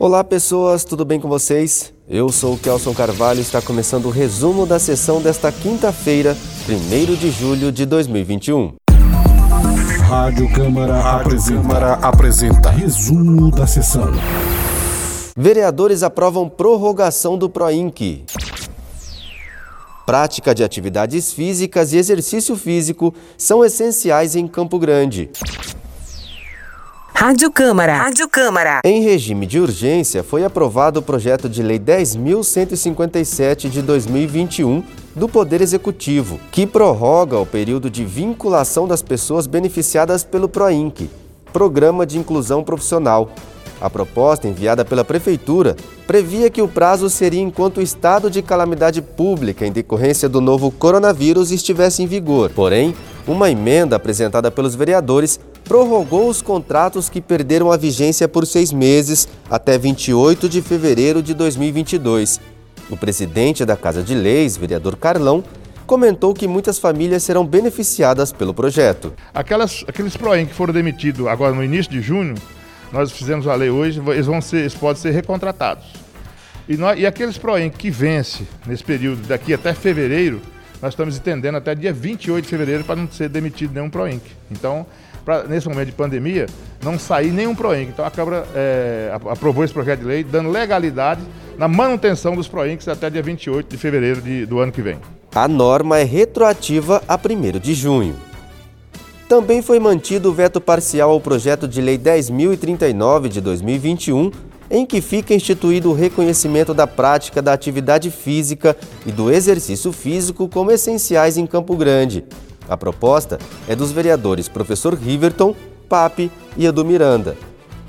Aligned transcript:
Olá 0.00 0.24
pessoas, 0.24 0.82
tudo 0.82 1.04
bem 1.04 1.20
com 1.20 1.28
vocês? 1.28 1.92
Eu 2.08 2.30
sou 2.30 2.54
o 2.54 2.58
Kelson 2.58 2.94
Carvalho 2.94 3.38
e 3.38 3.42
está 3.42 3.60
começando 3.60 4.06
o 4.06 4.10
resumo 4.10 4.64
da 4.64 4.78
sessão 4.78 5.20
desta 5.20 5.52
quinta-feira, 5.52 6.34
1 6.66 7.14
de 7.16 7.30
julho 7.30 7.70
de 7.70 7.84
2021. 7.84 8.76
Rádio 10.08 10.50
Câmara 10.54 10.98
Rádio 10.98 11.20
apresenta. 11.20 11.60
Câmara 11.60 11.92
apresenta. 11.96 12.70
Resumo 12.70 13.50
da 13.50 13.66
sessão. 13.66 14.10
Vereadores 15.36 16.02
aprovam 16.02 16.48
prorrogação 16.48 17.36
do 17.36 17.50
PROINC. 17.50 18.24
Prática 20.06 20.54
de 20.54 20.64
atividades 20.64 21.30
físicas 21.30 21.92
e 21.92 21.98
exercício 21.98 22.56
físico 22.56 23.14
são 23.36 23.62
essenciais 23.62 24.34
em 24.34 24.48
Campo 24.48 24.78
Grande. 24.78 25.30
Rádio 27.20 27.52
Câmara. 27.52 27.98
Rádio 27.98 28.26
Câmara. 28.30 28.80
Em 28.82 29.02
regime 29.02 29.44
de 29.44 29.60
urgência, 29.60 30.22
foi 30.22 30.42
aprovado 30.42 31.00
o 31.00 31.02
projeto 31.02 31.50
de 31.50 31.62
lei 31.62 31.78
10.157 31.78 33.68
de 33.68 33.82
2021 33.82 34.82
do 35.14 35.28
Poder 35.28 35.60
Executivo, 35.60 36.40
que 36.50 36.66
prorroga 36.66 37.38
o 37.38 37.44
período 37.44 37.90
de 37.90 38.06
vinculação 38.06 38.88
das 38.88 39.02
pessoas 39.02 39.46
beneficiadas 39.46 40.24
pelo 40.24 40.48
PROINC, 40.48 41.10
Programa 41.52 42.06
de 42.06 42.18
Inclusão 42.18 42.64
Profissional. 42.64 43.30
A 43.78 43.90
proposta 43.90 44.48
enviada 44.48 44.82
pela 44.82 45.04
Prefeitura 45.04 45.76
previa 46.06 46.48
que 46.48 46.62
o 46.62 46.68
prazo 46.68 47.10
seria 47.10 47.42
enquanto 47.42 47.78
o 47.78 47.82
estado 47.82 48.30
de 48.30 48.40
calamidade 48.40 49.02
pública 49.02 49.66
em 49.66 49.72
decorrência 49.72 50.26
do 50.26 50.40
novo 50.40 50.70
coronavírus 50.70 51.50
estivesse 51.50 52.02
em 52.02 52.06
vigor. 52.06 52.50
Porém, 52.54 52.94
uma 53.28 53.50
emenda 53.50 53.96
apresentada 53.96 54.50
pelos 54.50 54.74
vereadores 54.74 55.38
prorrogou 55.64 56.28
os 56.28 56.42
contratos 56.42 57.08
que 57.08 57.20
perderam 57.20 57.70
a 57.70 57.76
vigência 57.76 58.28
por 58.28 58.46
seis 58.46 58.72
meses 58.72 59.28
até 59.48 59.78
28 59.78 60.48
de 60.48 60.62
fevereiro 60.62 61.22
de 61.22 61.34
2022. 61.34 62.40
O 62.90 62.96
presidente 62.96 63.64
da 63.64 63.76
Casa 63.76 64.02
de 64.02 64.14
Leis, 64.14 64.56
vereador 64.56 64.96
Carlão, 64.96 65.44
comentou 65.86 66.32
que 66.34 66.46
muitas 66.46 66.78
famílias 66.78 67.22
serão 67.22 67.44
beneficiadas 67.44 68.32
pelo 68.32 68.54
projeto. 68.54 69.12
Aquelas, 69.34 69.84
aqueles 69.88 70.16
PROEM 70.16 70.46
que 70.46 70.54
foram 70.54 70.72
demitidos 70.72 71.26
agora 71.26 71.54
no 71.54 71.64
início 71.64 71.90
de 71.90 72.00
junho, 72.00 72.34
nós 72.92 73.10
fizemos 73.12 73.46
a 73.46 73.54
lei 73.54 73.70
hoje, 73.70 74.00
eles, 74.08 74.26
vão 74.26 74.40
ser, 74.40 74.58
eles 74.58 74.74
podem 74.74 75.02
ser 75.02 75.10
recontratados. 75.10 75.84
E, 76.68 76.76
nós, 76.76 76.98
e 76.98 77.06
aqueles 77.06 77.38
PROEM 77.38 77.70
que 77.70 77.90
vence 77.90 78.46
nesse 78.66 78.84
período 78.84 79.26
daqui 79.26 79.52
até 79.52 79.74
fevereiro, 79.74 80.40
nós 80.82 80.92
estamos 80.92 81.16
entendendo 81.16 81.56
até 81.56 81.74
dia 81.74 81.92
28 81.92 82.44
de 82.44 82.48
fevereiro 82.48 82.84
para 82.84 82.96
não 82.96 83.10
ser 83.10 83.28
demitido 83.28 83.74
nenhum 83.74 83.90
PROINC. 83.90 84.22
Então, 84.50 84.86
pra, 85.24 85.44
nesse 85.44 85.68
momento 85.68 85.86
de 85.86 85.92
pandemia, 85.92 86.46
não 86.82 86.98
sair 86.98 87.30
nenhum 87.30 87.54
PROINC. 87.54 87.90
Então, 87.90 88.04
a 88.04 88.10
Câmara 88.10 88.46
é, 88.54 89.10
aprovou 89.30 89.62
esse 89.64 89.72
projeto 89.72 90.00
de 90.00 90.06
lei, 90.06 90.24
dando 90.24 90.50
legalidade 90.50 91.20
na 91.58 91.68
manutenção 91.68 92.34
dos 92.34 92.48
PROINCs 92.48 92.88
até 92.88 93.10
dia 93.10 93.22
28 93.22 93.68
de 93.68 93.76
fevereiro 93.76 94.22
de, 94.22 94.46
do 94.46 94.58
ano 94.58 94.72
que 94.72 94.80
vem. 94.80 94.98
A 95.34 95.46
norma 95.46 95.98
é 95.98 96.04
retroativa 96.04 97.02
a 97.06 97.16
1 97.16 97.58
de 97.58 97.74
junho. 97.74 98.16
Também 99.28 99.62
foi 99.62 99.78
mantido 99.78 100.30
o 100.30 100.32
veto 100.32 100.60
parcial 100.60 101.10
ao 101.10 101.20
projeto 101.20 101.68
de 101.68 101.80
lei 101.80 101.96
10.039 101.96 103.28
de 103.28 103.40
2021, 103.40 104.32
em 104.70 104.86
que 104.86 105.00
fica 105.00 105.34
instituído 105.34 105.90
o 105.90 105.94
reconhecimento 105.94 106.72
da 106.72 106.86
prática 106.86 107.42
da 107.42 107.52
atividade 107.52 108.10
física 108.10 108.76
e 109.04 109.10
do 109.10 109.30
exercício 109.30 109.92
físico 109.92 110.48
como 110.48 110.70
essenciais 110.70 111.36
em 111.36 111.46
Campo 111.46 111.76
Grande. 111.76 112.24
A 112.68 112.76
proposta 112.76 113.38
é 113.68 113.74
dos 113.74 113.90
vereadores 113.90 114.48
Professor 114.48 114.94
Riverton, 114.94 115.56
Pape 115.88 116.30
e 116.56 116.66
Edu 116.66 116.84
Miranda. 116.84 117.36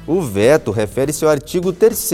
O 0.08 0.20
veto 0.20 0.72
refere-se 0.72 1.24
ao 1.24 1.30
artigo 1.30 1.72
3 1.72 2.12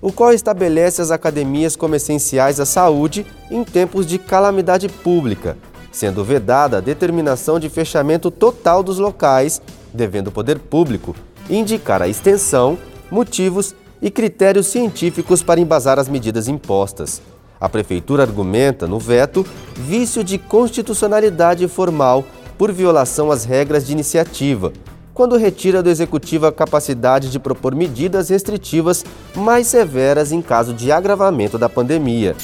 o 0.00 0.12
qual 0.12 0.32
estabelece 0.32 1.02
as 1.02 1.10
academias 1.10 1.74
como 1.74 1.96
essenciais 1.96 2.60
à 2.60 2.66
saúde 2.66 3.26
em 3.50 3.64
tempos 3.64 4.06
de 4.06 4.18
calamidade 4.18 4.88
pública, 4.88 5.56
sendo 5.90 6.22
vedada 6.22 6.76
a 6.76 6.80
determinação 6.80 7.58
de 7.58 7.68
fechamento 7.68 8.30
total 8.30 8.84
dos 8.84 8.98
locais, 8.98 9.60
devendo 9.92 10.28
o 10.28 10.32
poder 10.32 10.60
público 10.60 11.16
indicar 11.50 12.02
a 12.02 12.08
extensão, 12.08 12.78
motivos 13.10 13.74
e 14.00 14.10
critérios 14.10 14.66
científicos 14.66 15.42
para 15.42 15.60
embasar 15.60 15.98
as 15.98 16.08
medidas 16.08 16.48
impostas. 16.48 17.20
A 17.60 17.68
Prefeitura 17.68 18.22
argumenta, 18.22 18.86
no 18.86 18.98
veto, 18.98 19.44
vício 19.74 20.22
de 20.22 20.38
constitucionalidade 20.38 21.66
formal 21.68 22.24
por 22.58 22.72
violação 22.72 23.30
às 23.30 23.44
regras 23.44 23.86
de 23.86 23.92
iniciativa, 23.92 24.72
quando 25.14 25.36
retira 25.36 25.82
do 25.82 25.88
Executivo 25.88 26.46
a 26.46 26.52
capacidade 26.52 27.30
de 27.30 27.38
propor 27.38 27.74
medidas 27.74 28.28
restritivas 28.28 29.04
mais 29.34 29.66
severas 29.66 30.30
em 30.32 30.42
caso 30.42 30.74
de 30.74 30.92
agravamento 30.92 31.56
da 31.56 31.68
pandemia. 31.68 32.36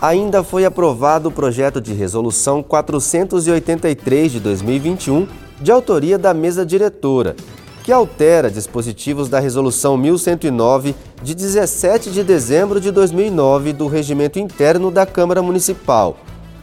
Ainda 0.00 0.42
foi 0.42 0.64
aprovado 0.64 1.28
o 1.28 1.32
projeto 1.32 1.78
de 1.78 1.92
resolução 1.92 2.62
483 2.62 4.32
de 4.32 4.40
2021, 4.40 5.28
de 5.60 5.70
autoria 5.70 6.16
da 6.16 6.32
mesa 6.32 6.64
diretora, 6.64 7.36
que 7.82 7.92
altera 7.92 8.50
dispositivos 8.50 9.28
da 9.28 9.40
Resolução 9.40 9.96
1109 9.96 10.94
de 11.22 11.34
17 11.34 12.10
de 12.10 12.22
dezembro 12.22 12.80
de 12.80 12.90
2009 12.90 13.72
do 13.72 13.86
Regimento 13.86 14.38
Interno 14.38 14.90
da 14.90 15.06
Câmara 15.06 15.42
Municipal. 15.42 16.16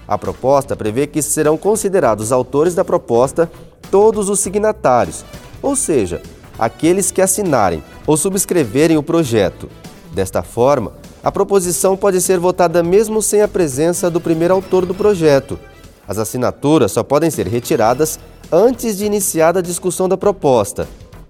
A 0.07 0.17
proposta 0.17 0.75
prevê 0.75 1.05
que 1.05 1.21
serão 1.21 1.57
considerados 1.57 2.31
autores 2.31 2.73
da 2.73 2.85
proposta 2.85 3.49
todos 3.91 4.29
os 4.29 4.39
signatários, 4.39 5.25
ou 5.61 5.75
seja, 5.75 6.21
aqueles 6.57 7.11
que 7.11 7.21
assinarem 7.21 7.83
ou 8.05 8.15
subscreverem 8.15 8.97
o 8.97 9.03
projeto. 9.03 9.69
Desta 10.13 10.41
forma, 10.41 10.93
a 11.23 11.31
proposição 11.31 11.97
pode 11.97 12.21
ser 12.21 12.39
votada 12.39 12.81
mesmo 12.81 13.21
sem 13.21 13.41
a 13.41 13.47
presença 13.47 14.09
do 14.09 14.21
primeiro 14.21 14.53
autor 14.53 14.85
do 14.85 14.93
projeto. 14.93 15.59
As 16.07 16.17
assinaturas 16.17 16.93
só 16.93 17.03
podem 17.03 17.29
ser 17.29 17.47
retiradas 17.47 18.17
antes 18.51 18.97
de 18.97 19.05
iniciada 19.05 19.59
a 19.59 19.61
discussão 19.61 20.07
da 20.07 20.15
proposta. 20.15 20.87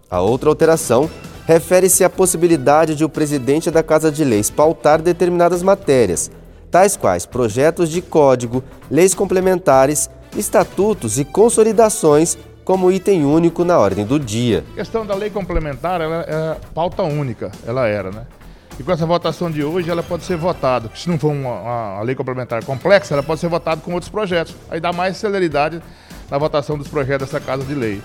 A 0.09 0.21
outra 0.21 0.49
alteração 0.49 1.09
refere-se 1.45 2.03
à 2.03 2.09
possibilidade 2.09 2.95
de 2.95 3.03
o 3.03 3.09
presidente 3.09 3.69
da 3.69 3.83
Casa 3.83 4.09
de 4.09 4.23
Leis 4.23 4.49
pautar 4.49 5.01
determinadas 5.01 5.61
matérias, 5.61 6.31
tais 6.71 6.95
quais 6.95 7.25
projetos 7.25 7.89
de 7.89 8.01
código, 8.01 8.63
leis 8.89 9.13
complementares, 9.13 10.09
estatutos 10.35 11.19
e 11.19 11.25
consolidações 11.25 12.37
como 12.63 12.91
item 12.91 13.25
único 13.25 13.65
na 13.65 13.77
ordem 13.77 14.05
do 14.05 14.17
dia. 14.17 14.63
A 14.73 14.75
questão 14.75 15.05
da 15.05 15.13
lei 15.13 15.29
complementar, 15.29 15.99
ela 15.99 16.25
é 16.27 16.57
pauta 16.73 17.03
única, 17.03 17.51
ela 17.65 17.85
era, 17.87 18.09
né? 18.09 18.25
E 18.79 18.83
com 18.83 18.91
essa 18.91 19.05
votação 19.05 19.49
de 19.49 19.63
hoje, 19.63 19.89
ela 19.89 20.03
pode 20.03 20.23
ser 20.23 20.37
votada. 20.37 20.89
Se 20.93 21.09
não 21.09 21.17
for 21.17 21.31
uma, 21.31 21.95
uma 21.95 22.01
lei 22.01 22.15
complementar 22.15 22.63
complexa, 22.63 23.13
ela 23.13 23.23
pode 23.23 23.39
ser 23.41 23.47
votada 23.47 23.81
com 23.81 23.91
outros 23.93 24.09
projetos. 24.09 24.55
Aí 24.69 24.79
dá 24.79 24.93
mais 24.93 25.17
celeridade 25.17 25.81
na 26.29 26.37
votação 26.37 26.77
dos 26.77 26.87
projetos 26.87 27.27
dessa 27.27 27.43
Casa 27.43 27.63
de 27.63 27.73
Lei. 27.73 28.01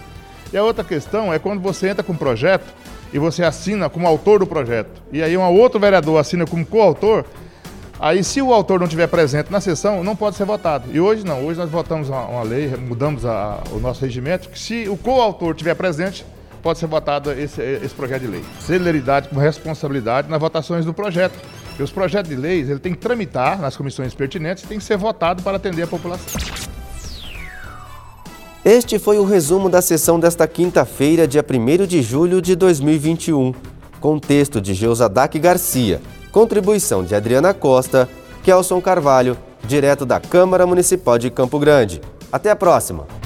E 0.53 0.57
a 0.57 0.63
outra 0.63 0.85
questão 0.85 1.33
é 1.33 1.39
quando 1.39 1.61
você 1.61 1.89
entra 1.89 2.03
com 2.03 2.13
um 2.13 2.17
projeto 2.17 2.67
e 3.13 3.19
você 3.19 3.43
assina 3.43 3.89
como 3.89 4.07
autor 4.07 4.41
do 4.41 4.47
projeto, 4.47 5.03
e 5.13 5.23
aí 5.23 5.37
um 5.37 5.43
outro 5.43 5.79
vereador 5.79 6.19
assina 6.19 6.47
como 6.47 6.65
coautor, 6.65 7.25
aí 8.01 8.25
se 8.25 8.41
o 8.41 8.53
autor 8.53 8.79
não 8.79 8.87
estiver 8.87 9.07
presente 9.07 9.53
na 9.53 9.61
sessão, 9.61 10.03
não 10.03 10.17
pode 10.17 10.37
ser 10.37 10.45
votado. 10.45 10.89
E 10.93 10.99
hoje 10.99 11.25
não, 11.25 11.45
hoje 11.45 11.59
nós 11.59 11.71
votamos 11.71 12.09
uma, 12.09 12.43
lei, 12.43 12.69
mudamos 12.69 13.27
a, 13.27 13.63
o 13.71 13.79
nosso 13.79 14.03
regimento, 14.03 14.49
que 14.49 14.59
se 14.59 14.89
o 14.89 14.97
coautor 14.97 15.51
estiver 15.53 15.75
presente, 15.75 16.25
pode 16.63 16.79
ser 16.79 16.87
votado 16.87 17.33
esse, 17.33 17.61
esse 17.61 17.95
projeto 17.95 18.23
de 18.23 18.29
lei. 18.29 18.45
Celeridade 18.61 19.29
com 19.29 19.37
responsabilidade 19.37 20.31
nas 20.31 20.41
votações 20.41 20.85
do 20.85 20.95
projeto. 20.95 21.39
Porque 21.69 21.83
os 21.83 21.91
projetos 21.91 22.31
de 22.31 22.37
leis 22.37 22.69
ele 22.69 22.79
tem 22.79 22.93
que 22.93 22.99
tramitar 22.99 23.61
nas 23.61 23.77
comissões 23.77 24.15
pertinentes 24.15 24.63
e 24.63 24.67
tem 24.67 24.79
que 24.79 24.85
ser 24.85 24.97
votado 24.97 25.43
para 25.43 25.57
atender 25.57 25.83
a 25.83 25.87
população. 25.87 26.72
Este 28.65 28.97
foi 28.97 29.19
o 29.19 29.25
resumo 29.25 29.69
da 29.69 29.83
sessão 29.83 30.21
desta 30.21 30.47
quinta-feira, 30.47 31.27
dia 31.27 31.45
1 31.45 31.85
de 31.85 32.01
julho 32.01 32.41
de 32.41 32.55
2021. 32.55 33.53
Com 34.01 34.21
texto 34.21 34.61
de 34.61 34.73
Geusadak 34.73 35.37
Garcia, 35.41 36.01
contribuição 36.31 37.03
de 37.03 37.13
Adriana 37.13 37.53
Costa, 37.53 38.09
Kelson 38.45 38.81
Carvalho, 38.81 39.37
direto 39.67 40.07
da 40.07 40.21
Câmara 40.21 40.65
Municipal 40.65 41.19
de 41.19 41.29
Campo 41.29 41.59
Grande. 41.59 42.01
Até 42.31 42.51
a 42.53 42.57
próxima! 42.57 43.22